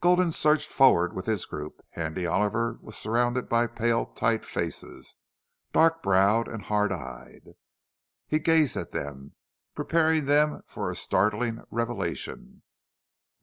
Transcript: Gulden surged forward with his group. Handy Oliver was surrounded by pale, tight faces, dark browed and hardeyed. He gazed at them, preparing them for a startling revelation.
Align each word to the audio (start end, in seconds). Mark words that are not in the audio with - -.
Gulden 0.00 0.32
surged 0.32 0.70
forward 0.72 1.12
with 1.12 1.26
his 1.26 1.44
group. 1.44 1.82
Handy 1.90 2.24
Oliver 2.26 2.78
was 2.80 2.96
surrounded 2.96 3.46
by 3.46 3.66
pale, 3.66 4.06
tight 4.06 4.42
faces, 4.42 5.16
dark 5.74 6.02
browed 6.02 6.48
and 6.48 6.62
hardeyed. 6.62 7.52
He 8.26 8.38
gazed 8.38 8.78
at 8.78 8.92
them, 8.92 9.34
preparing 9.74 10.24
them 10.24 10.62
for 10.66 10.90
a 10.90 10.96
startling 10.96 11.62
revelation. 11.70 12.62